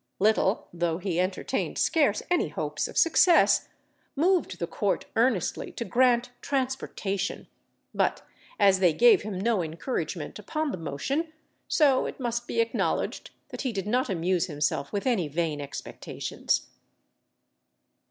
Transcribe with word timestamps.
Little, 0.17 0.67
though 0.73 0.97
he 0.97 1.19
entertained 1.19 1.77
scarce 1.77 2.23
any 2.31 2.47
hopes 2.49 2.87
of 2.87 2.97
success, 2.97 3.69
moved 4.15 4.57
the 4.57 4.65
Court 4.65 5.05
earnestly 5.15 5.71
to 5.73 5.85
grant 5.85 6.31
transportation; 6.41 7.45
but 7.93 8.23
as 8.59 8.79
they 8.79 8.93
gave 8.93 9.21
him 9.21 9.39
no 9.39 9.61
encouragement 9.61 10.39
upon 10.39 10.71
the 10.71 10.77
motion, 10.79 11.31
so 11.67 12.07
it 12.07 12.19
must 12.19 12.47
be 12.47 12.61
acknowledged 12.61 13.29
that 13.49 13.61
he 13.61 13.71
did 13.71 13.85
not 13.85 14.09
amuse 14.09 14.47
himself 14.47 14.91
with 14.91 15.05
any 15.05 15.27
vain 15.27 15.61
expectations. 15.61 16.69